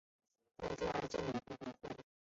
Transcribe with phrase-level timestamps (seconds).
[0.57, 1.95] 在第二届美国国会。